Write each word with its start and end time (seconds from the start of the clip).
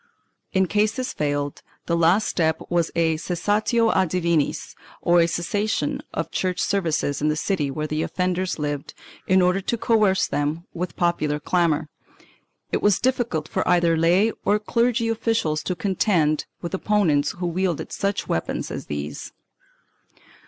In 0.51 0.65
case 0.65 0.93
this 0.93 1.13
failed, 1.13 1.61
the 1.85 1.95
last 1.95 2.27
step 2.27 2.59
was 2.71 2.89
a 2.95 3.17
cessatio 3.17 3.91
a 3.91 4.07
dimniSj 4.07 4.73
or 4.99 5.27
cessation 5.27 6.01
of 6.11 6.31
church 6.31 6.59
services 6.59 7.21
in 7.21 7.27
the 7.27 7.35
city 7.35 7.69
where 7.69 7.85
the 7.85 8.01
offenders 8.01 8.57
lived, 8.57 8.95
in 9.27 9.43
order 9.43 9.61
to 9.61 9.77
coerce 9.77 10.25
them 10.25 10.65
with 10.73 10.95
popular 10.95 11.39
clamor.1 11.39 11.87
It 12.71 12.81
was 12.81 12.97
difficult 12.97 13.47
for 13.47 13.67
either 13.67 13.95
lay 13.95 14.31
or 14.43 14.57
clerical 14.57 15.11
officials 15.11 15.61
to 15.61 15.75
contend 15.75 16.47
with 16.63 16.73
opponents 16.73 17.33
who 17.33 17.45
wielded 17.45 17.91
such 17.91 18.27
weapons 18.27 18.71
as 18.71 18.87
these. 18.87 19.33